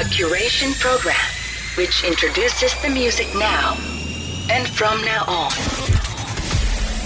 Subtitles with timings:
[0.00, 1.14] A curation program
[1.76, 3.76] which introduces the music now
[4.48, 5.50] and from now on.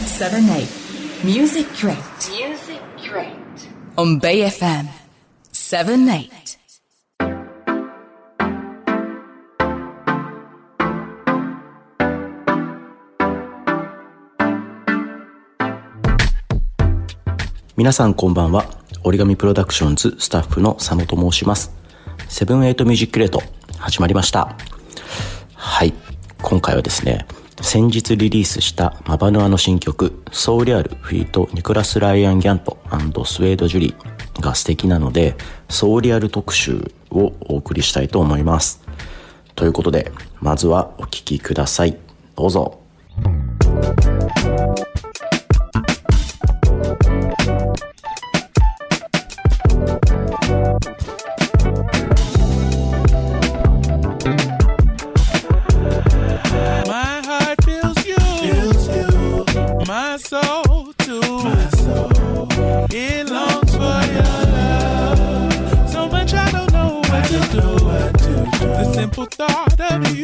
[0.07, 0.69] 7 8
[1.25, 1.99] Music Crate
[2.31, 3.69] Music Crate.
[3.97, 4.87] on Bay FM
[5.51, 6.31] 7 8
[17.77, 18.67] 皆さんこんばんは。
[19.03, 21.84] origami PRODUCTIONS スタッフの佐野と申します。
[22.29, 23.43] セブンエイトミュージックレート
[23.79, 24.57] 始まりました。
[25.55, 25.93] はい。
[26.43, 27.27] 今回はですね、
[27.61, 31.49] 先日リリースした mabanua の新曲、 So Real feat.
[31.53, 35.37] ニコラス・ライアン・ギャントスウェード・ジュリーが素敵なので、
[35.69, 38.83] So Real 特集をお送りしたいと思います。
[39.55, 41.97] ということで、まずはお聴きください。
[42.37, 42.81] どうぞ。
[69.15, 70.24] people thought of you.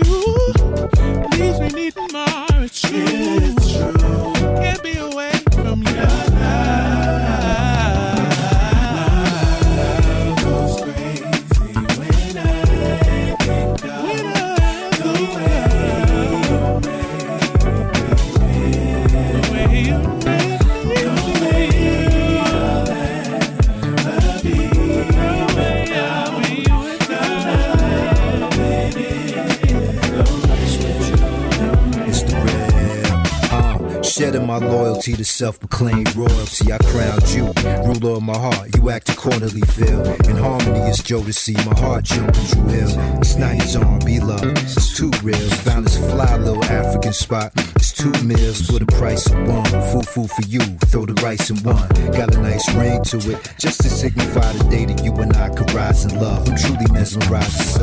[35.17, 36.73] To self-proclaimed royalty.
[36.73, 37.53] I crowned you,
[37.87, 38.77] ruler of my heart.
[38.77, 40.05] You act accordingly, Phil.
[40.29, 42.91] In harmony, is see my heart jumping through hill.
[43.19, 44.45] It's 90s on, be love.
[44.45, 45.39] It's too real.
[45.65, 47.53] Found this fly little African spot.
[47.77, 49.65] It's two meals for the price of one.
[49.65, 50.61] Foo foo for you,
[50.91, 51.89] throw the rice in one.
[52.13, 55.49] Got a nice ring to it, just to signify the day that you and I
[55.51, 56.49] could rise in love.
[56.49, 57.79] I'm truly mesmerized, it's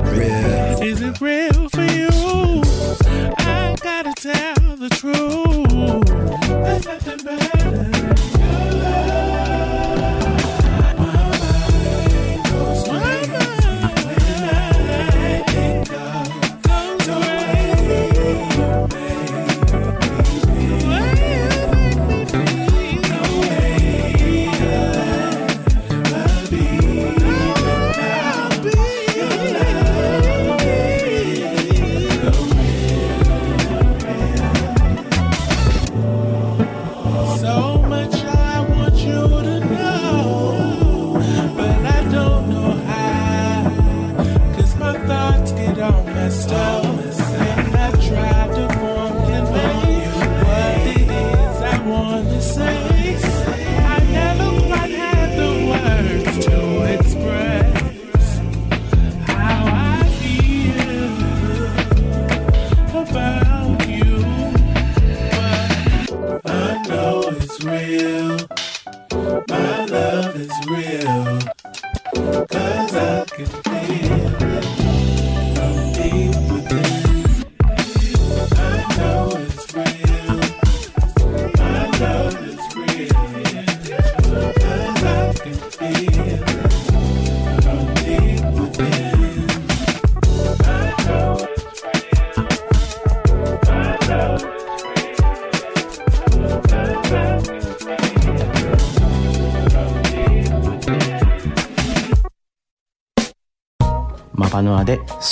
[0.00, 0.82] real.
[0.82, 2.08] Is it real for you?
[3.38, 5.45] I gotta tell the truth.
[6.96, 9.25] Nothing better your love.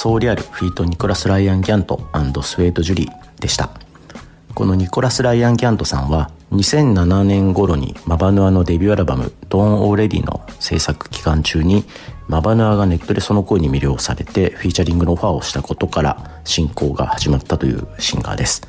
[0.04, 1.96] ソーリアルフィートニコラス・ライアン・ギャント
[2.42, 3.70] スウェード・ジュリーでした。
[4.54, 11.86] このニコラス・ライアン・ギャントさんは2007年頃にマバヌアのデビューアルバム「ドーン・オーレディ」の制作期間中に
[12.28, 18.60] マバヌアがネットでその声に魅了されてフィーチャリングのオファーをしたことから進行が始まったというシンガーです。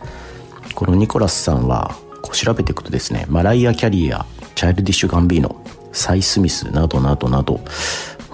[0.73, 4.25] このニコラスさんはこう調べていくとですねマライア・キャリーや
[4.55, 5.53] チャイルディッシュ・ガンビーノ
[5.91, 7.59] サイ・スミスなどなどなど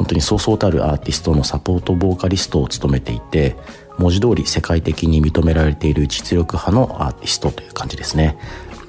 [0.02, 3.56] 本当にそうそうたるアーティストのサポートボーカリストを務めていて
[4.00, 8.36] 文字通り世界的に認められている実力派のアーティストという感じですね。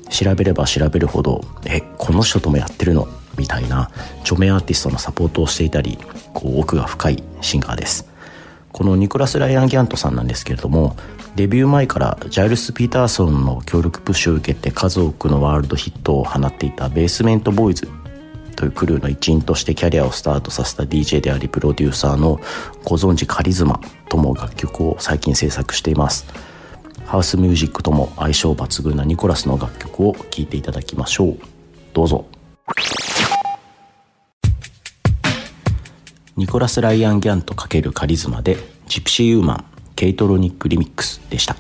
[0.08, 3.08] 調べれば調べるほどえこの人ともやってるの？
[3.36, 3.90] みたいな
[4.22, 5.98] 著名アーティストのサポートをしていたり
[6.32, 8.08] こう奥が深いシンガーです。
[8.72, 10.96] このニコラス・ライアン・ギャントさんなんですけれども
[11.36, 17.86] デビュー前からジャイルス・ピーターソンの協力プッシュを受けて数多くのワールドヒットを放っていたベースメントボーイズ
[18.62, 22.40] というクルーの一員としてキャリアをスタートさせた DJ でありプロデューサーの
[22.84, 26.26] ご存知カリズマとも楽曲を最近制作しています。
[27.04, 31.38] ハウスミュージックとも相性抜群なニコラスの楽曲を聴いていただきましょう。
[31.92, 32.24] どうぞ。
[36.36, 39.64] ニコラス・ライアン・ギャンと×カリズマでジプシー・ウーマン
[39.96, 41.56] ケイトロニック・リミックスでした。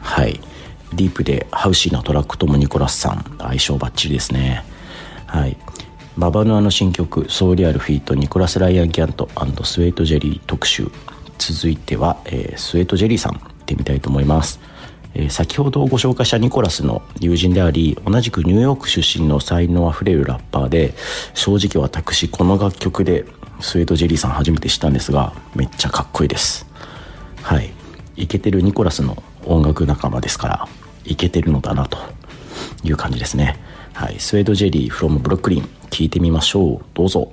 [0.00, 0.40] はい。
[0.94, 4.64] ディープでハウシーなトラックともニコラスさん相性バッチリですね。
[5.26, 5.56] はい。
[6.18, 9.28] ババヌアの新曲ソーリアルフィートニコラス・ライアン・ギャント
[9.64, 10.90] スウェイト・ジェリー特集。
[11.38, 14.60] 続いては、えー、スウェイト・ジェリーさん行ってみたいと思います。
[15.14, 20.94] えー、先ほどご紹介したニコラスの友人であり同じくニューヨーク出身の才能あふれるラッパーで
[21.34, 23.24] 正直私この楽曲で
[23.60, 26.66] スウェードジェリーさん初めて知ったんですがめっちゃかっこいいです。
[27.42, 27.72] はい。
[28.16, 30.68] イケてるニコラスの音楽仲間ですから
[31.06, 31.96] イケてるのだなと
[32.84, 33.58] いう感じですね。
[34.02, 36.84] はいスウェードジェリー from ブロックリン聞いてみましょう。
[36.92, 37.32] どうぞ。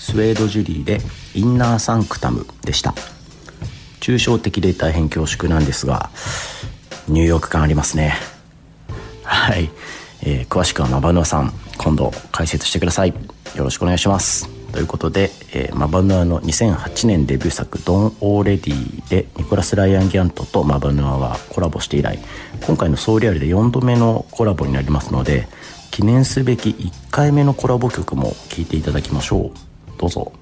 [0.00, 0.98] スウェードジュリーで
[1.36, 2.92] インナーサンクタムでした。
[4.00, 6.10] 抽象的で大変恐縮なんですが
[7.06, 8.14] ニューヨーク感ありますね。
[9.22, 9.70] はい。
[10.24, 11.52] えー、詳しくはマバヌアさん。
[11.78, 13.10] 今度解説してください。
[13.10, 14.59] よろしくお願いします。
[14.72, 22.18] ということで、えー、マバヌアの2008年デビュー作「ドン・オーレディ」でニコラス・ライアン・ギャントとマバヌアはコラボして以来
[22.66, 25.48] 今回のソウリアルで4度目のコラボになりますので
[25.90, 29.50] 記念すべき1回目のコラボ曲も聴いていただきましょう
[29.98, 30.32] どうぞ。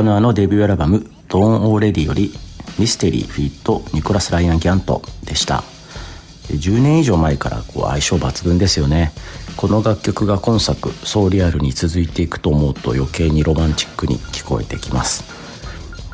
[0.00, 2.32] マバヌアのデビューアルバム「ドーン・オーレディ」より
[2.78, 5.62] ミステリーフィートニコラス・ライアン・ギャントでした。
[6.48, 9.12] 10年以上前からこう相性抜群ですよね。
[9.58, 15.22] この楽曲が今作「ソーリアル」に続いていくと思うと余計にロマンチックに聞こえてきます。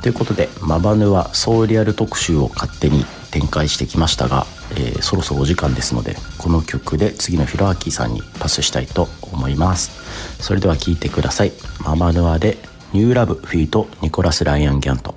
[0.03, 9.93] ということでマバヌはソーリアル特集を勝手に展開してきましたが、えーそろそろお時間ですのでこの曲で次のヒロアキさんにパスしたいと思います。
[10.41, 11.53] それでは聴いてください。
[11.85, 12.59] マバヌアで
[12.93, 15.15] 「ニューラブフィートニコラス・ライアン・ギャント」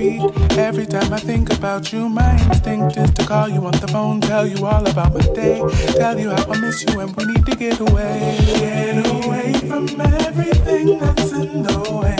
[0.00, 4.20] Every time I think about you, my instinct is to call you on the phone,
[4.20, 5.60] tell you all about my day,
[5.96, 8.38] tell you how I miss you and we need to get away.
[8.60, 12.17] Get away from everything that's in the way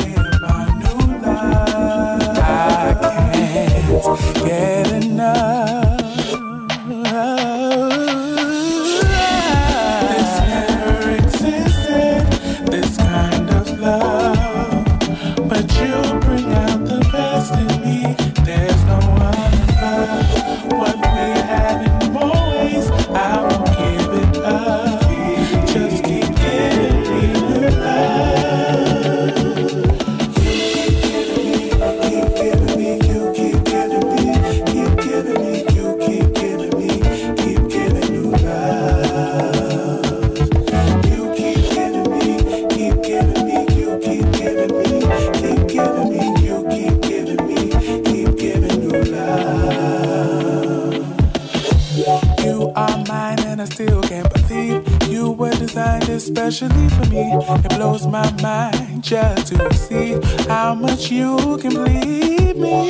[56.19, 57.31] especially for me.
[57.65, 62.89] It blows my mind just to see how much you can bleed me.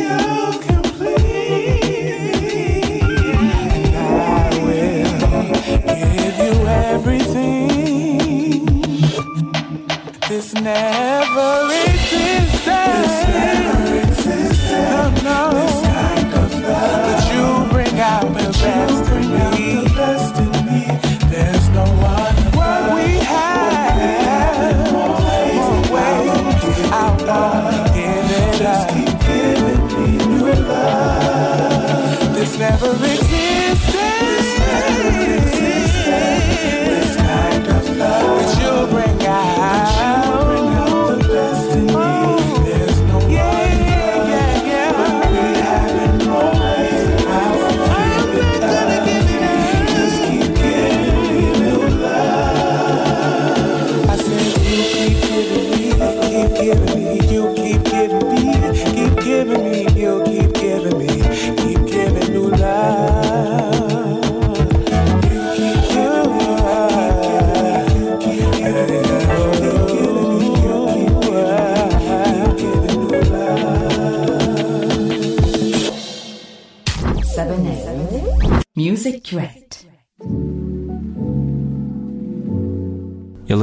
[0.00, 0.16] You
[0.64, 3.00] can bleed me.
[3.76, 5.12] And I will
[6.00, 6.54] give you
[6.94, 8.64] everything.
[10.30, 13.31] This never existed.
[32.62, 33.31] never exist.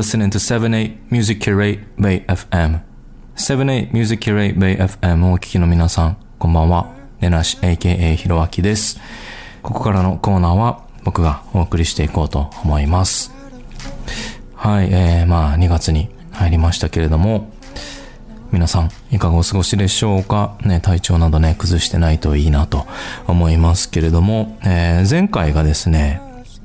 [0.09, 2.81] Listening to 78 Music Curate Bay FM
[3.35, 6.91] 78 Music Curate Bay FM をお聞きの皆さん、こんばんは。
[7.21, 8.99] ねなし AKA ひろあきです。
[9.61, 13.31] ここからのコーナーは僕がお送りしていこうと思います。
[14.55, 17.51] はい、えー、まあ2月に入りましたけれども、
[18.51, 20.57] 皆さん、いかがお過ごしでしょうか？
[20.65, 22.87] ね、体調などね、崩してないといいなと
[23.27, 26.19] 思いますけれども、えー前回がですね、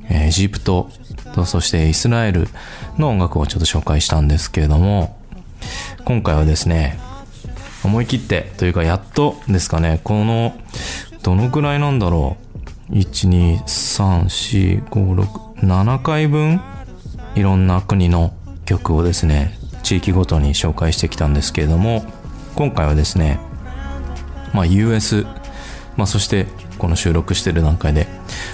[0.08, 0.88] えーエジプト
[1.34, 2.48] と、そしてイスラエル
[2.98, 5.18] の音楽をちょっと紹介したんですけれども、
[6.04, 6.98] 今回はですね、
[7.84, 10.54] 思い切ってというかやっとですかね、この、
[11.22, 12.36] どのくらいなんだろ
[12.90, 12.92] う。
[12.92, 16.60] 1、2、3、4、5、6、7回分
[17.34, 18.32] いろんな国の
[18.66, 22.04] 曲をですね、地域ごとに紹介してきたんですけれども、
[22.54, 23.38] 今回はですね、
[24.52, 25.26] まあ US、
[25.96, 26.46] まあそして
[26.78, 28.06] この収録してる段階で、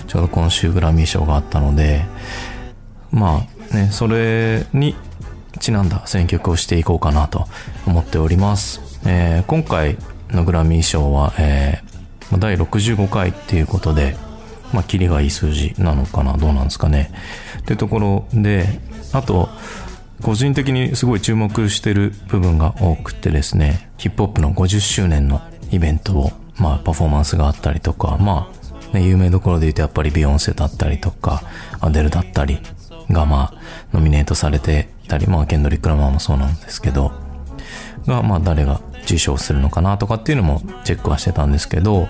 [0.07, 2.05] ちょうど今週グラミー賞があったので、
[3.13, 4.97] まあね、それに
[5.59, 7.47] ちなんだ選曲をしていこうかなと
[7.87, 8.81] 思っております。
[9.07, 9.97] えー今回
[10.31, 11.91] のグラミー賞は、えー
[12.39, 14.17] 第65回っていうことで、
[14.73, 17.11] まあ、キリがいい数字なのかな、どうなんですかね。
[17.61, 18.81] っていうところで、
[19.13, 19.49] あと、
[20.23, 25.41] 個人的にすごい注目してる部分が多くてですね、ヒップホップの50周年の
[25.73, 28.49] イベントを、まあ、パフォーマンスがあったりとか、ま
[28.93, 31.43] あ、ね、有名どころで言うとやっぱりビヨンセだったりとか、
[31.81, 32.61] アデルだったり
[33.11, 33.61] が、まあ、
[33.93, 37.13] ノミネートされてたり、まあ、ケンドリック・ラマーもそうなんですけど、
[38.07, 42.09] が、まあ、誰が受賞するのかなとかっていうのもチェックはしてたんですけど、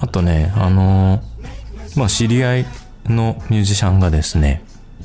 [0.00, 2.66] あとね、あのーまあ、知り合い
[3.06, 4.62] のミュージシャンがですね、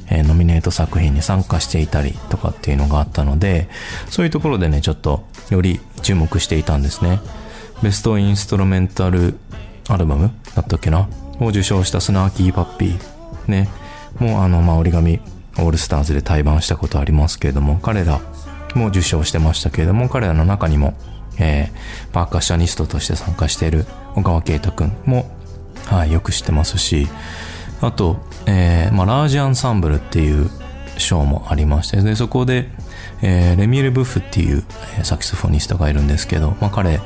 [0.09, 3.67] えノミネート作品に参加していたりとかっていうのがあったので、
[4.09, 7.19] そういうところでね、ちょっとより注目していたんですね。
[7.83, 9.37] ベストインストロメンタル
[9.89, 11.09] アルバムだったっけな？
[11.39, 13.51] を受賞したスナーキーパッピー。
[13.51, 13.67] ね。
[14.19, 15.19] もうあの、まあ、折り紙
[15.59, 18.19] オールスターズで対バンしたことありますけれども、彼ら
[18.75, 20.93] も受賞してましたけれども、彼らの中にも、
[21.39, 25.29] えーパーカッショニストとして参加している小川圭太くんも、
[25.85, 27.07] はい、よく知ってますし、
[27.81, 30.49] あと、えーまあ、ラージアンサンブルっていう
[30.97, 32.69] 賞もありまして、で、そこで、
[33.21, 34.63] えーレミール・ブッフっていう、
[35.03, 36.99] サキソフォニストがいるんですけど、まあ、彼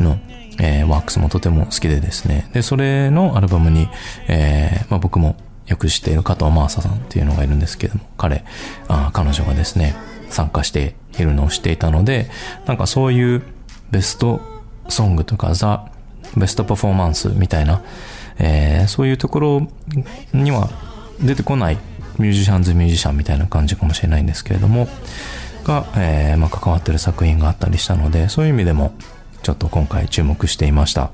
[0.00, 0.18] の、
[0.58, 3.88] えーワークスもとても好きでですね、で、それのアルバムに、
[4.28, 8.44] えーまあ、僕もよく知っている加藤真麻さんっていうのがいるんですけども、彼、
[8.88, 9.94] あ彼女がですね、
[10.30, 12.28] 参加しているのを知っていたので、
[12.66, 13.42] なんかそういう
[13.90, 14.40] ベスト
[14.88, 15.90] ソングとかザ・
[16.36, 17.82] ベストパフォーマンスみたいな、
[18.38, 19.68] えーそういうところ
[20.32, 20.70] には
[21.20, 21.78] 出てこない
[22.18, 24.88] ミュージシャンズミュージシャンみたいな感じかもしれないんですけれども、
[25.64, 28.94] が、えーまあ、関わってる作品があったりしたので、そういう意味でも
[29.42, 31.10] ちょっと今回注目していました。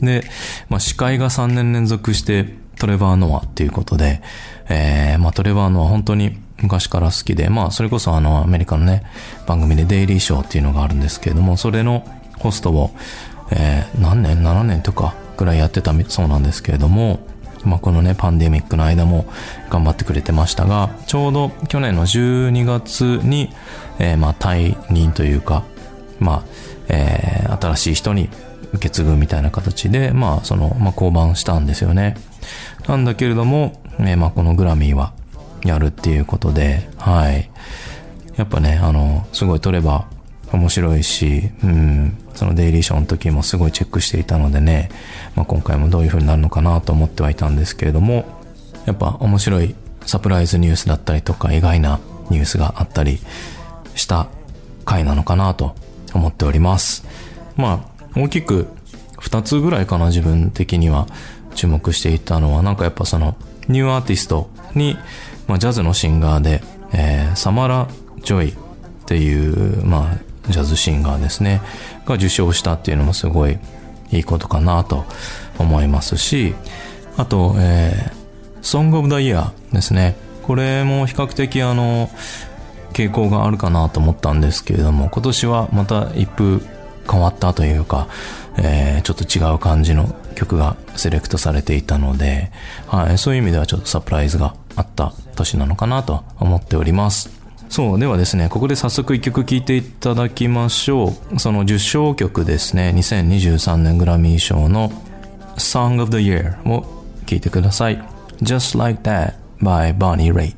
[0.00, 0.24] で、
[0.68, 4.22] まあ、司会が3年連続してトレバー・ノアっていうことで、
[4.68, 9.04] えー、まあ、トレバー・ノア本当に昔から好きで、まあ、それこそあの、アメリカのね、
[9.46, 12.06] 番組でデイリーショーっていうのがあるんですけれども、それの
[12.38, 12.90] ホストを、
[13.50, 17.20] えー、何年 ?7 年とかぐらいやってたそうなんですけれども、
[17.64, 19.26] まあ、このね、パンデミックの間も
[19.70, 23.50] 頑張ってくれてましたが、ちょうど去年の12月に、
[23.98, 25.64] えー、まあ、退任というか、
[26.18, 26.42] まあ、
[26.88, 28.28] えー新しい人に
[28.72, 32.16] 受け継ぐみたいな形で、まあ、その、まあ、降板したんですよね。
[32.88, 35.12] なんだけれども、えーまあ、このグラミーは
[35.64, 37.50] やるっていうことで、はい。
[38.36, 40.06] やっぱね、あの、すごい取れば
[40.52, 44.90] 面白いし、うん、そのデイリーショーの時もすごいチェックしていたのでね、
[45.34, 48.24] まあ、今回もどういう風になるのかなと思ってはいたんですけれども、
[48.86, 49.74] やっぱ面白い
[50.06, 52.00] サプライズニュースだったりとか意外な
[52.30, 53.20] ニュースがあったり
[53.94, 54.28] した
[54.84, 55.74] 回なのかなと
[56.14, 57.04] 思っております。
[57.56, 57.84] ま
[58.16, 58.68] あ、大きく
[59.20, 61.06] 2つぐらいかな自分的には
[61.54, 63.36] 注目していたのはなんかやっぱその
[63.68, 64.96] New Artist に、
[65.46, 66.62] まあ、ジャズのシンガーで、
[66.92, 67.88] えーサマラ・
[68.22, 68.54] ジョイっ
[69.06, 71.60] ていう、まあ、ジャズシンガーですね。
[72.06, 73.58] が受賞したっていうのもすごい
[74.10, 75.04] いいことかなと
[75.58, 76.54] 思いますし
[77.16, 78.12] あと、えー、
[78.62, 80.16] Song of the Year ですね。
[80.42, 82.10] これも比較的あの
[82.92, 86.60] 傾向があるかなと思ったんですけれども今年はまた一風
[87.08, 88.08] 変わったというか、
[88.58, 92.50] えーちょっと違う感じの曲がセレクトされていたので、
[92.86, 97.30] はい、そういう意味ではちょっとサプライズがあった年なのかなと思っております。
[97.68, 101.38] そう、ではですね、ここで早速一曲聴いていただきましょう。
[101.38, 104.92] その受賞曲ですね、2023年グラミー賞の
[105.56, 106.84] Song of the Year を
[107.26, 108.02] 聴いてください。
[108.42, 110.54] Just Like That by Bonnie Raitt。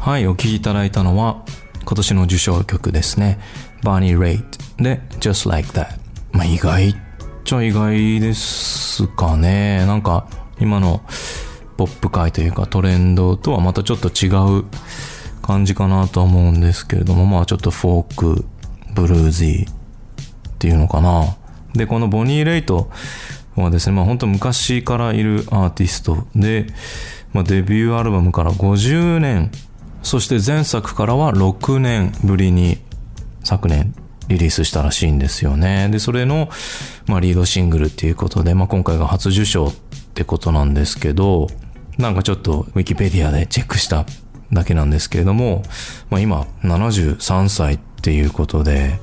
[0.00, 1.44] はい、お聴きいただいたのは、
[1.84, 3.38] 今年の受賞曲ですね。
[3.84, 5.98] バーニー・レイトで Just Like That。
[6.32, 6.94] まあ意外っ
[7.44, 9.86] ちゃ意外ですかね。
[9.86, 10.28] なんか
[10.60, 11.02] 今の
[11.76, 14.28] ポップ界というかトレンドとはまたちょっと違
[14.60, 14.64] う
[15.42, 18.44] 感じかなとは思うんですけれども、まあちょっとフォーク、
[18.94, 19.74] ブルージーっ
[20.58, 21.36] ていうのかな。
[21.74, 22.90] で、このボニー・レイト
[23.54, 26.66] はですね、まあ本当昔からいるアーティストで、
[27.32, 29.52] まあデビューアルバムから50年、
[30.02, 32.78] そして前作からは6年ぶりに
[33.44, 33.94] 昨年
[34.28, 35.88] リリースしたらしいんですよね。
[35.90, 36.48] で、それの、
[37.06, 39.74] まあリードシングルっていうことで、まあ今回が初受賞っ
[40.14, 41.48] てことなんですけど、
[41.98, 44.04] なんかちょっとウィキペディアでチェックした
[44.52, 45.62] だけなんですけれども、
[46.10, 48.98] まあ今73歳っていうことで、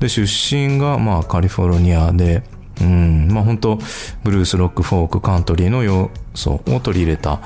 [0.00, 2.42] で、出身がまあカリフォルニアで、
[2.80, 3.78] うん、まあ本当
[4.24, 7.40] ブルース、ロック、フォーク、カントリーの要素を取り入れた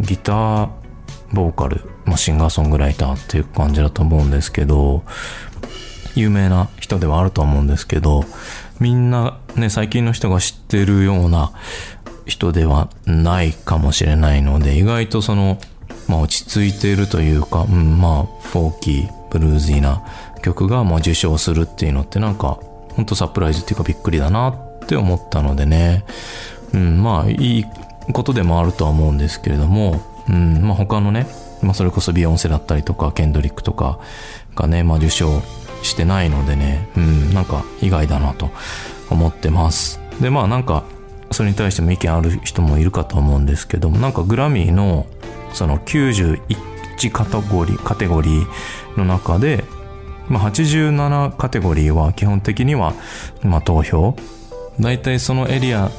[0.00, 0.68] ギター、
[1.32, 5.04] ボーカル、まあシンガーソングライターっていう感じだと思うんですけど、
[6.14, 8.24] 有名な人ではあると思うんですけど、
[8.80, 11.52] みんなね、最近の人が知ってるような
[12.26, 15.58] 人ではないかもしれないので、意外とその、
[16.08, 20.02] まあ落ち着いているというか、うん、まあ、フォーキー、ブルーズィーな
[20.42, 22.58] 曲がまあ受賞するっていうのってなんか、
[22.90, 26.04] ほんとサプライズっていうかびっくりだなって思ったのでね、
[26.74, 27.64] うん、まあ、いい
[28.12, 31.26] ことでもあるとは思うんですけれども、うん、まあ他のね、
[31.62, 34.00] まあそれこそビヨンセだったりとか、ケンドリックとか
[34.54, 35.42] がね、まあ受賞
[35.82, 38.50] してないのでね、うん、なんか意外だなと
[39.10, 40.00] 思ってます。
[40.20, 40.84] で、まあなんか、
[41.30, 45.06] それに対しても意見ある人もいるかと思うんですけども、なんかグラミーの
[45.52, 46.40] その91
[47.10, 49.64] カテゴリー、カテゴリーの中で、
[50.28, 52.94] まあ87カテゴリーは基本的には、
[53.42, 54.16] まあ投票。
[54.80, 55.90] 大体そのエリア、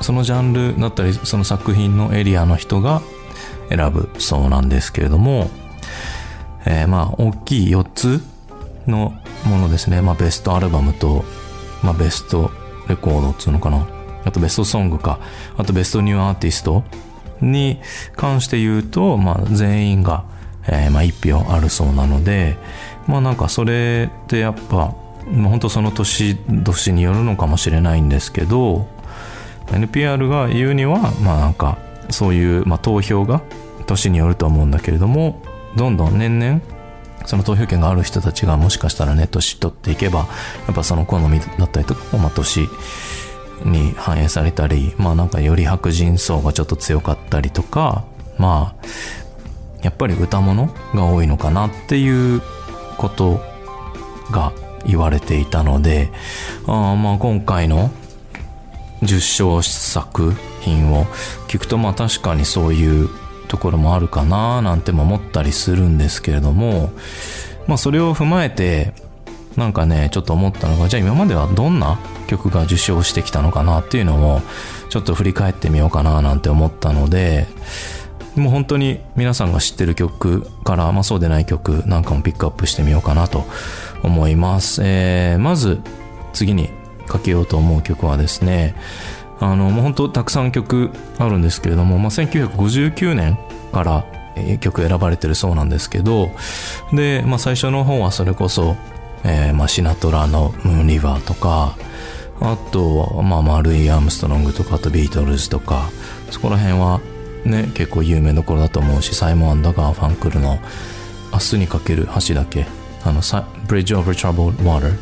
[0.00, 3.02] そのジャンルだったり、その作品のエリアの人が
[3.68, 5.50] 選ぶそうなんですけれども、
[6.64, 8.22] えーまあ大きい4つ
[8.86, 10.00] のものですね。
[10.02, 11.24] まあベストアルバムと、
[11.82, 12.50] まあベスト
[12.88, 13.86] レコードっつうのかな。
[14.24, 15.18] あとベストソングか。
[15.56, 16.84] あとベストニューアーティスト
[17.40, 17.80] に
[18.16, 20.24] 関して言うと、まあ全員が、
[20.66, 22.56] えーまあ1票あるそうなので、
[23.06, 24.94] まあなんかそれってやっぱ、
[25.30, 28.86] まあ本当その年年によるのかもしれないんですけど、
[29.66, 31.78] NPR が言うには、まあなんか
[32.10, 33.42] そういう、まあ、投票が
[33.86, 35.42] 年によると思うんだけれども、
[35.76, 36.60] どんどん年々
[37.26, 40.20] その投票権がある人たちがもしかしたらね、年取っていけば、
[40.66, 42.68] やっぱその好みだったりとかも、まあ年
[43.64, 48.04] に反映されたり、まあなんかより白人層がちょっと強かったりとか、
[48.38, 48.86] まあ、
[49.82, 52.40] やっぱり歌物が多いのかなっていう
[52.98, 53.40] こと
[54.30, 54.52] が
[54.86, 56.10] 言われていたので、
[56.66, 57.90] あまあ今回の
[59.02, 61.06] 受賞作品を
[61.48, 63.08] 聞くとまあ確かにそういう
[63.48, 66.92] ところもあるかななんても思ったりするんですけれども、
[67.66, 68.92] まあそれを踏まえて、
[69.56, 74.40] なんかね、ちょっと思ったのが、じゃあ今まではどんな曲が受賞してきたのかなっていうのを、
[74.88, 77.46] ちょっと振り返ってみようかななんて思ったので、
[78.36, 83.44] もう本当に皆さんが知ってる曲から、まあそうでない曲なんかもピックアップしてみようかなと
[84.02, 84.80] 思います。
[84.84, 85.80] えー、まず、
[86.32, 86.70] 次に
[87.06, 88.74] かけようと思う曲はですね、
[89.42, 93.36] あの、もう本当たくさん曲あるんですけれども、まあ1959年
[93.72, 94.04] から
[94.36, 96.30] えー曲選ばれてるそうなんですけど、
[96.92, 98.76] で、まあ最初の方はそれこそ、
[99.24, 101.76] えーまあシナトラのムーンリバーとか、
[102.40, 105.90] あと、まあ、まあ、ルイ・アームストロングとか、あとビートルズとか、
[106.30, 107.00] そこら辺は
[107.44, 110.58] ね、結構有名どころだと思うし、サイモン・ガーファンクルの
[111.32, 112.66] 明日にかける橋だけ、
[113.04, 114.92] あの、さ Bridge Over Troubled Water、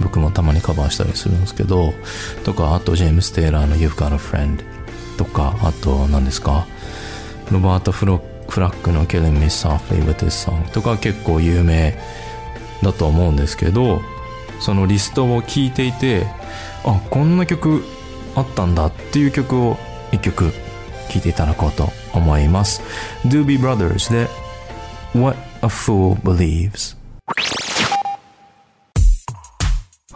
[0.00, 1.92] 僕もたまにカバーしたりするんですけど、
[2.44, 4.62] とか、あとジェームス・テイラーの You've Got a Friend
[5.16, 6.66] とか、あと、何ですか、
[7.50, 11.96] ロバート・フロフラックの Killing Me Softly with This Song とか結構有名
[12.82, 14.02] だと思うんですけど、
[14.60, 16.26] そのリストを聞いていて、
[16.84, 17.84] あ、こんな曲
[18.34, 19.76] あったんだっていう曲を
[20.12, 20.52] 一曲
[21.08, 22.82] 聴いていただこうと思います。
[23.24, 24.28] Doobie Brothers で
[25.14, 26.96] What a Fool Believes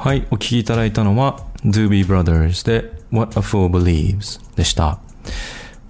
[0.04, 4.98] はい、お聴きいただいたのは Doobie Brothers で What a Fool Believes でした。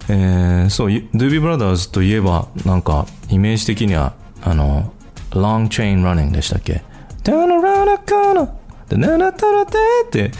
[0.07, 4.93] えー、そう、Doobie Brothers といえば、なんか、イメージ的には、あの、
[5.31, 6.81] Long Chain Running でしたっけ
[7.25, 8.47] ？Turn around a corner
[8.87, 10.31] で、ななたらてって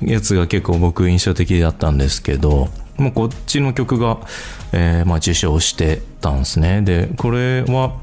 [0.00, 4.18] やつが結構僕印象的だったんですけど、もうこっちの曲が、
[4.70, 6.80] えーまあ受賞してたんですね。
[6.82, 7.96] で、これは、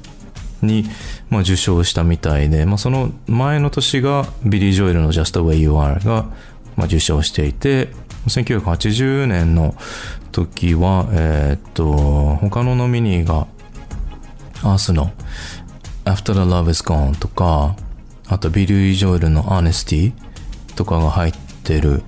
[0.62, 0.84] に、
[1.30, 6.26] まあ、受賞したみたいで、まあ、その前の年がビリー・ジョエルの Just the Way You Are が、
[6.76, 7.88] まあ、受賞していて、
[8.26, 9.74] 1980年の
[10.32, 13.46] 時は、えーっと、他のノミニーが、
[14.62, 15.12] アースの
[16.04, 17.76] After the Love is Gone とか、
[18.26, 20.12] あとビリー・ジョエルの Honesty
[20.74, 21.32] とかが入っ
[21.64, 22.02] てる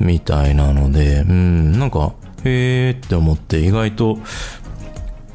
[0.00, 4.18] みたいなので、うん、なんか、へーって思って意外と、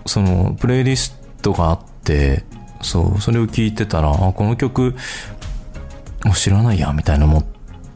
[0.06, 2.44] その、プレイリストがあってて、
[2.82, 4.96] そう、それを聞いてたら、あ、この曲、
[6.26, 7.46] もう知らないや、みたいな思っ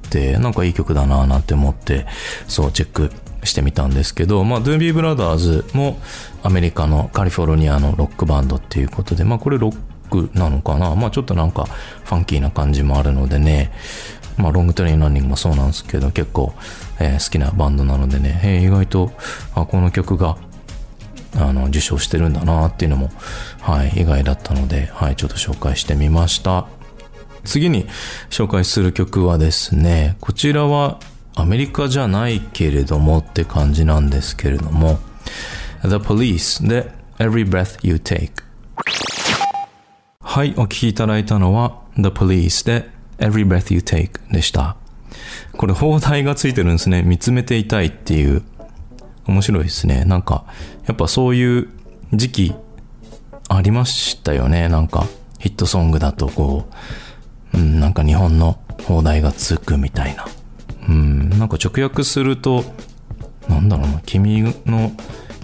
[0.09, 2.05] て、なんかいい曲だな、なんて思って、
[2.47, 3.11] そう、チェック
[3.43, 5.97] してみたんですけど、まあ、ドゥービーブラザーズも
[6.43, 9.77] アメリカのカリフォルニアのロックバンドっていうことで、まあ、これロッ
[10.09, 10.95] クなのかな？
[10.95, 11.65] まあ、ちょっとなんか
[12.05, 13.71] ファンキーな感じもあるのでね、
[14.37, 16.53] まあ、ロングトレインランニングもそうなんですけど、結構、
[16.99, 19.11] えー好きなバンドなのでね、えー意外と、
[19.55, 20.37] あ、この曲が、
[21.35, 23.11] あの、受賞してるんだなっていうのも、
[23.61, 26.67] はい、意外だったので、はい、ちょっと紹介してみました。
[27.43, 27.87] 次に
[28.29, 30.99] 紹介する曲はですね、こちらは
[31.35, 34.99] アメリカじゃないけれどもって感じなんですけれども、
[35.81, 38.31] The Police で Every Breath You Take
[40.21, 44.75] はい、お聴きいただいたのは The Police で Every Breath You Take でした。
[45.57, 47.03] これ、放題がついてるんですね。
[47.03, 48.41] 見つめていたいっていう。
[49.25, 50.05] 面白いですね。
[50.05, 50.45] なんか、
[50.87, 51.69] やっぱそういう
[52.13, 52.55] 時期
[53.49, 54.69] ありましたよね。
[54.69, 55.05] なんか、
[55.39, 56.69] ヒットソングだとこ
[57.53, 60.25] う、うん、なんか日本の放題がつくみたいな。
[60.87, 62.63] うん、なんか直訳すると、
[63.47, 64.91] なんだろうな、君の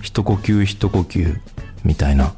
[0.02, 1.40] 一呼吸一呼吸
[1.84, 2.34] みたいな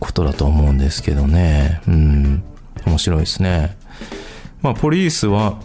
[0.00, 1.80] ことだと思うんですけどね。
[1.86, 2.42] うん、
[2.86, 3.76] 面白いですね。
[4.62, 5.58] まあ、ポリースは、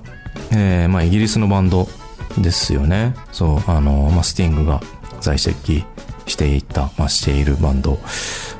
[0.52, 1.88] えーまあ、イギリスのバンド
[2.38, 3.16] ですよね。
[3.32, 4.82] そう、あの、まあ、スティングが
[5.22, 5.84] 在籍
[6.26, 8.00] していた、まあ、しているバンド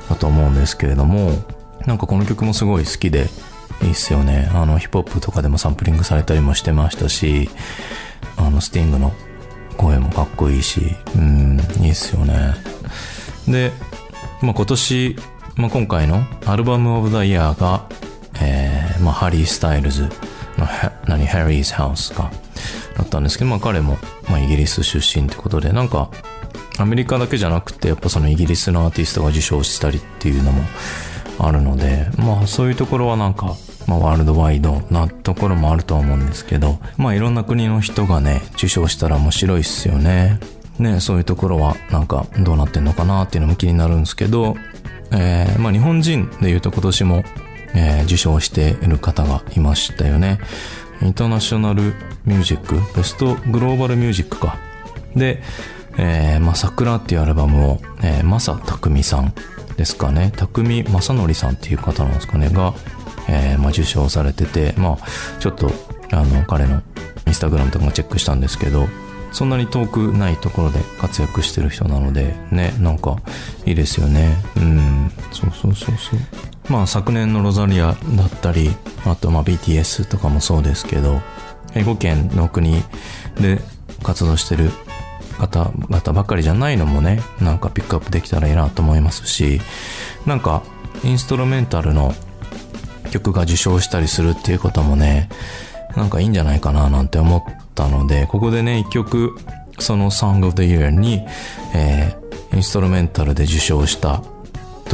[0.08, 1.30] だと思うんですけれども、
[1.86, 3.28] なんかこの曲もすごい好きで、
[3.82, 4.48] いいっすよね。
[4.54, 7.50] あの、ヒップホップとかでもサンプリングされたりもしてましたし、
[8.36, 9.12] あの、スティングの
[9.76, 12.54] 声もかっこいいし、うん、いいっすよね。
[13.48, 13.72] で、
[14.40, 15.16] まあ、今年、
[15.56, 17.86] まあ、今回のアルバムオブザイヤーが、
[18.40, 20.04] えー、まあ、ハリー・スタイルズ
[20.56, 20.66] の、
[21.06, 22.30] 何、ハリーズ・ハウスか、
[22.96, 26.10] だったんですけど、まあ、彼も、まあ、イギリス出身ってことで、なんか、
[26.78, 30.62] アメリカだけじゃなくて、やっぱそのイギリスのアーティストが受賞したりっていうのも
[31.38, 40.40] あるので、まあ、そういうところはなんか、まあ、ワールドワイドなところもあるとは思うんですけど、まあ、いろんな国の人がね、受賞したら面白いっすよね。
[40.78, 44.56] ね、そういうところはなんかどうなってんのかなっていうのも気になるんですけど、
[45.12, 47.24] えー、まあ日本人で言うと今年も、
[47.74, 50.38] えー受賞している方がいましたよね。
[51.02, 54.56] インターナショナルミュージック、ベストグローバルミュージックか。
[55.14, 55.42] で、
[55.96, 59.32] えー、まあ桜っていうアルバムを、えー、マサタクミさん
[59.76, 60.32] ですかね。
[60.36, 62.74] タクミマサノリさんっていう方なんですかね、が、
[63.28, 65.70] えー、まあ受賞されてて、まあちょっと、
[66.12, 66.82] あの、彼の
[67.26, 68.88] インスタグラムとかもチェックしたんですけど、
[69.32, 73.16] そんなに遠くないところで活躍してる人なので、ね、なんか
[73.66, 74.36] いいですよね。
[74.56, 76.20] うん、そうそうそうそう。
[76.68, 78.70] まあ昨年のロザリアだったり、
[79.04, 81.20] あとまあ BTS とかもそうですけど、
[81.74, 82.82] 英語圏の国
[83.40, 83.60] で
[84.02, 84.70] 活動してる
[85.38, 89.60] 方々ばかりじゃないのもね、なんかピックアップできたらいいなと思いますし、
[90.26, 90.62] なんか
[91.02, 92.14] インストルメンタルの
[93.10, 95.28] 曲が受賞したりするっていうこともね、
[95.96, 97.42] なんかいいんじゃないかななんて思っ
[97.74, 99.36] たので、ここでね、一曲、
[99.78, 101.22] その Song of the Year に、
[101.74, 104.22] えー、インストルメンタルで受賞した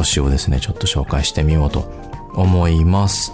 [0.01, 1.91] 年をですね、ちょっと紹介してみようと
[2.35, 3.33] 思います。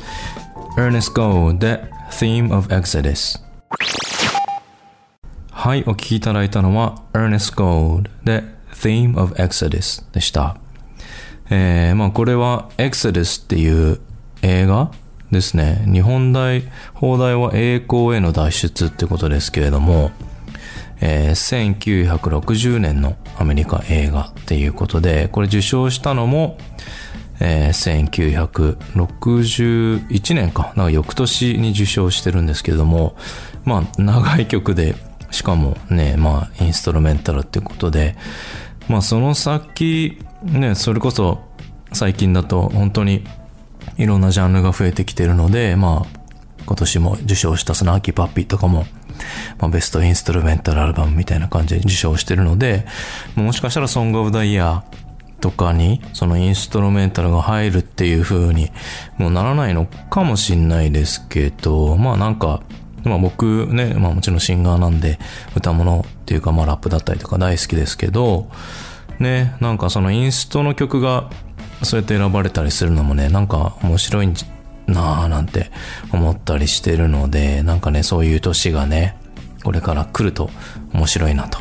[0.77, 3.41] Ernest Go で Theme of Exodus。
[5.51, 10.57] はい、お聴きいただいたのは Ernest Gold で Theme of Exodus でした。
[11.51, 14.01] えー、まあこれは Exodus っていう
[14.43, 14.91] 映画
[15.31, 15.85] ですね。
[15.91, 20.11] 日本題、放題は栄光への脱出ってことですけれども、
[21.01, 21.71] えー
[22.11, 26.59] 1960年のアメリカ映画っていうことで、これ受賞したのも、
[27.41, 33.17] えー1961年か、なんか翌年に受賞してるんですけども、
[33.65, 34.95] まあ長い曲で、
[35.31, 38.17] しかもね、まあインストルメンタルってことで、
[38.89, 41.41] まあその先、ね、それこそ
[41.93, 43.25] 最近だと本当に
[43.99, 46.21] いろんなジャンルが増えてきてるので、まあ
[46.67, 48.87] 今年も受賞したスナーキーパッピーとかも、
[49.59, 52.87] まあ、ベストインストルメンタルアルバムみたいな感じで受賞してるので、
[53.35, 58.71] もしかしたらソングオブダイヤーとかに、そのインストルメンタルが入るっていう風に
[59.19, 62.63] もうならないのかもしんないですけど、まあなんか、
[63.05, 65.19] まあ僕ね、まあもちろんシンガーなんで、
[65.55, 68.51] 歌物っていうかまあラップだったりとか大好きですけど、
[69.19, 71.31] ね、なんかそのインストの曲が
[71.83, 74.45] そうやって選ばれたりするのもね、なんか面白いんじ
[74.87, 75.71] なぁなんて
[76.13, 79.17] 思ったりしてるので、なんかね、そういう年がね、
[79.65, 80.51] これから来ると
[80.93, 81.59] 面白いなと。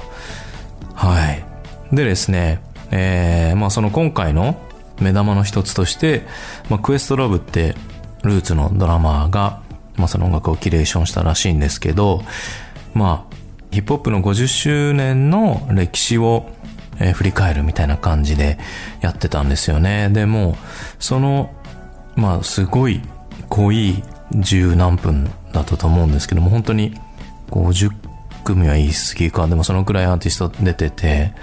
[0.93, 1.43] はい。
[1.95, 2.61] でですね、
[2.91, 4.61] えー、まあその今回の
[4.99, 6.23] 目玉の一つとして、
[6.69, 7.75] まあクエストラブって
[8.23, 9.61] ルーツのドラマーが、
[9.95, 12.21] まあその音楽をキュレーションしたらしいんですけど、
[12.93, 13.35] まあ
[13.71, 16.49] ヒップホップの50周年の歴史を、
[16.99, 18.57] えー振り返るみたいな感じで
[19.01, 20.09] やってたんですよね。
[20.09, 20.55] でも、
[20.97, 21.53] その、
[22.15, 23.01] まあすごい
[23.49, 26.93] 濃い十何分だったと思うんですけども、本当に
[27.51, 27.91] 50
[28.43, 31.33] 組は言い過ぎか、でもそのくらいアーティスト出てて、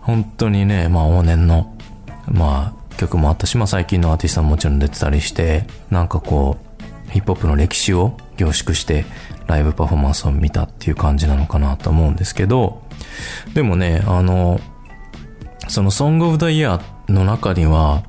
[0.00, 1.74] 本当にね、まあ往年の、
[2.30, 6.56] まあ曲もあったし、まあ最近のアーティストももちろん出てたりして、なんかこ
[7.08, 9.06] う、ヒップホップの歴史を凝縮して
[9.46, 12.82] ライブパフォーマンスを見たっていう感じなのかなと思うんですけど、
[13.54, 14.60] でもね、あの、
[15.68, 18.02] その Song of the Year の中には、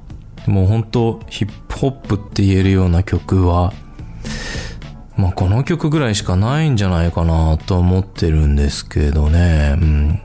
[0.49, 3.71] もう本当ヒップホップって言えるような曲は、
[5.15, 9.75] まあこの曲ぐらいしかないんじゃないかなと思ってるんですけどね。
[9.79, 10.21] うん。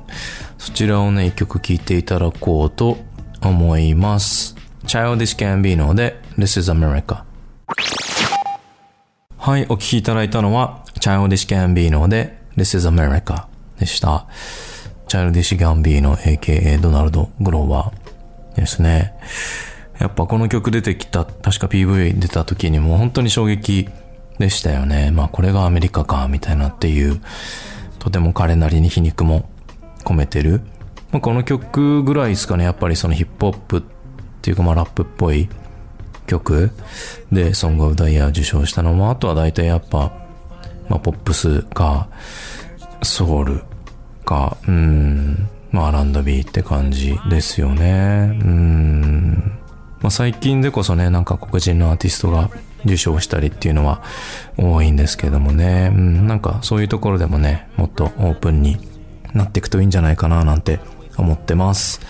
[0.57, 2.97] そちらをね、一曲聴いていただこうと
[3.43, 4.57] 思います。
[4.87, 7.23] Childish Gambino で This is America
[9.39, 13.45] はい、お聴きいただいたのは Childish Gambino で This is America
[13.79, 14.27] でした。
[15.09, 19.13] Childish Gambino aka ドナルド・グローバーですね。
[19.99, 23.89] やっぱこの曲出てきた、確か PV 出た時にも本当に衝撃
[24.39, 25.11] でしたよね。
[25.11, 27.21] まあこれがアメリカか、みたいなっていう、
[27.99, 29.49] とても彼なりに皮肉も
[30.05, 30.61] 込めてる。
[31.13, 33.83] まあ、この曲ぐらいですかね、やっぱりそのヒップホップっ
[34.43, 35.49] ていうかまあラップっぽい
[36.27, 36.71] 曲
[37.31, 40.13] でソングオブダイヤー受賞したのも、あとは大体やっぱ、
[40.89, 42.09] まあポップスか、
[43.03, 43.63] ソウル
[44.25, 48.37] か、うん、まあ R&B って感じですよね。
[48.43, 49.53] うん。
[50.05, 52.51] まあ最近でこそね、なんか黒人のアーティストが
[52.85, 54.03] 受賞したりっていうのは
[54.59, 55.91] 多いんですけどもね。
[55.95, 58.77] うん、なんかそういうところでもね、もっとオープンに
[59.33, 60.79] なっていくといいんじゃないかななんて
[61.17, 62.03] 思ってます。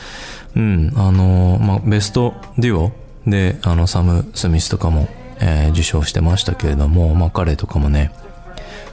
[0.57, 2.93] うん、あのまあ、ベストデュオ
[3.29, 8.11] で、あの、サム・スミスとかも、えー受賞してましたけれども、まあ、彼とかもね、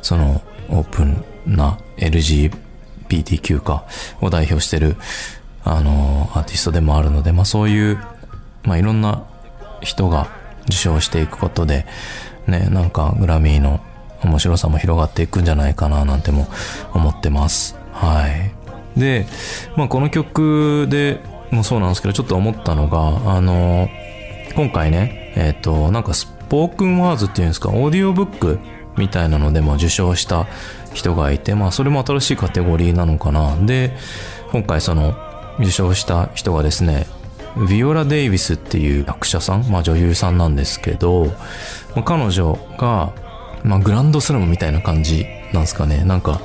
[0.03, 3.85] その、オープンな LGBTQ か、
[4.21, 4.95] を代表してる、
[5.63, 7.97] あの、アーティストでもあるので、まあ、そういう、
[8.63, 9.23] まあ、いろんな
[9.81, 10.27] 人が
[10.65, 11.85] 受賞していくことで、
[12.47, 13.79] ね、なんか、グラミーの
[14.23, 16.47] 面白さも広がっていくんじゃないかな、なんても
[16.93, 17.77] 思ってます。
[17.93, 18.99] はい。
[18.99, 19.25] で、
[19.75, 21.19] まあ、この曲で
[21.51, 23.89] もそうなんですけど、ちょっと思ったのが、あの、
[24.55, 28.59] 今回ね、えっ、と、なんかスポークンワーズっていうんですか、オーディオブック
[28.97, 30.47] みたいなのでも受賞した
[30.93, 33.55] 人がいて、まあ、それも新しいカテゴリーなのかな。
[33.65, 33.95] で、
[34.51, 35.15] 今回その、
[35.59, 37.07] 受賞した人がですね、
[37.69, 41.25] ビオラ・デイビスっていう役者さん、まあ女優さんなんですけど、
[41.95, 43.13] まあ、彼女が、
[43.63, 46.03] まあグランドスラムみたいな感じなんですかね。
[46.03, 46.41] なんか、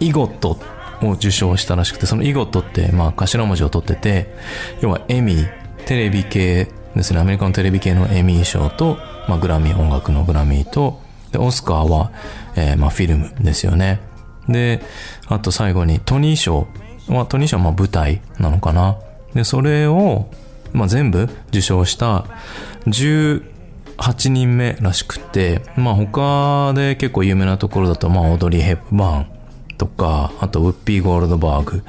[0.00, 0.58] イゴット
[1.02, 4.34] を受賞したらしくて、そのイゴットって、まあ頭文字を取ってて、
[4.80, 5.48] 要はエミー、
[5.86, 11.00] テレビ系ですね、アメリカのテレビ系のエミー賞と、まあグラミー、音楽のグラミーと、
[11.32, 12.12] で、オスカーは、
[12.56, 14.00] えーまあフィルムですよね。
[14.48, 14.82] で、
[15.26, 16.66] あと最後にトニー賞
[17.08, 18.98] は、トニー賞はまあ舞台なのかな。
[19.34, 20.28] で、それを、
[20.72, 22.26] まあ全部受賞した
[22.86, 29.26] 18人目らしくて、まあ他で結構有名なところだと、まあオードリー・ヘップバーン
[29.78, 31.82] とか、あとウッピー・ゴールドバーグ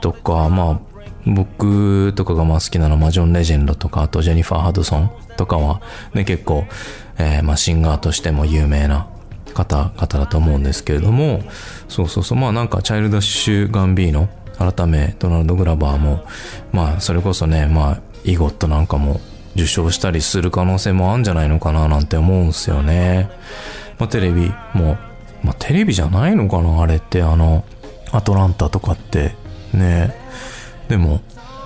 [0.00, 0.80] とか、まあ
[1.26, 5.80] 僕とかがまあ好きなのは、まあジョン・レジェンドとか、あとジェニファー・ハドソンとかは、
[6.14, 6.64] ね、結構、
[7.18, 9.08] えーまあシンガーとしても有名な
[9.54, 11.42] 方々だと思うんですけれども、
[11.88, 16.24] そうそうそう、まあなんかチャイルドッシュ・ガンビーノ、改めドナルド・グラバーも、
[16.72, 19.20] まあそれこそね、まあイゴットなんかも
[19.54, 23.30] 受賞したりする可能性もあるんじゃないのかななんて思うんすよね。
[23.98, 24.98] まあテレビも、
[25.42, 27.64] まあテレビじゃないのかなあれってあの、
[28.12, 29.34] アトランタとかって
[29.72, 30.14] ね。
[30.88, 31.20] でも、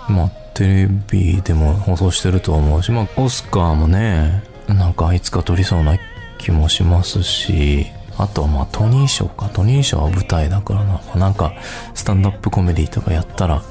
[0.09, 5.97] まあテレビでも放送してると思うし、まあオスカーもね、なんかいつか撮りそうな
[6.39, 7.87] 気もしますし、
[8.19, 9.49] あとはまあトニー賞か。
[9.49, 11.01] トニー賞は舞台だからな。
[11.17, 11.53] なんか
[11.95, 13.63] スタンドアップコメディとかやったら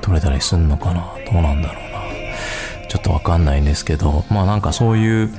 [0.00, 1.14] 撮れたりすんのかな。
[1.30, 2.88] どうなんだろうな。
[2.88, 5.30] ちょっとわかんないんですけど、まあなんかそういう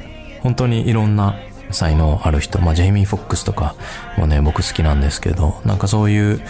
[0.42, 1.36] 本当にいろんな
[1.72, 3.76] 才能ある人、まあジェイミー・フォックスとか
[4.18, 6.42] もね、僕好きなんですけど、なんかそういう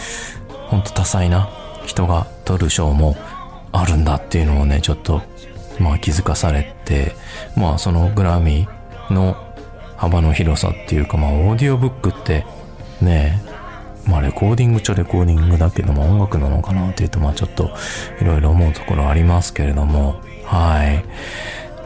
[0.69, 1.50] 本当多彩な
[1.86, 3.17] 人が撮る賞も
[3.72, 5.22] あるんだっていうのをね、ちょっと
[5.80, 7.15] まあ気づかされて、
[7.58, 9.36] まあそのグラミーの
[10.04, 12.45] 幅の広さっていうか、まあオーディオブックって
[13.01, 13.41] ね、
[14.06, 17.71] まあレコーディングっちゃレコーディングだけども音楽なのかなっていうと、まあちょっと
[18.21, 21.06] いろいろ思うところありますけれども、はい。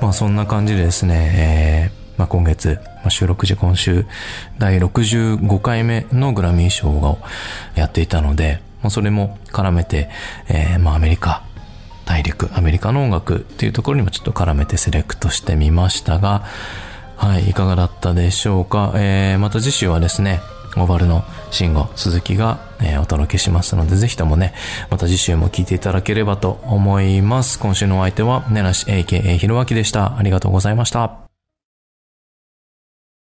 [0.01, 4.07] まあそんな感じでですね、えーまあ今月、まあ、収録時今週
[4.57, 7.19] 第65回目のグラミー賞を
[7.75, 10.09] やっていたので、まあそれも絡めて、
[10.49, 11.43] えーまあアメリカ、
[12.05, 16.45] 大陸、アメリカの音楽っていうところにもちょっと絡めてセレクトしてみましたが、
[17.17, 18.93] はい、いかがだったでしょうか？
[18.95, 20.39] えー、また次週はですね、
[20.77, 24.53] オーバルの慎吾、鈴木が、えーお届けしますので、ぜひともね、
[24.89, 27.59] また次週も聞いていただければと思います。
[27.59, 30.17] 今週のお相手は、ねなし AKA ひろあきでした。
[30.17, 31.26] ありがとうございました。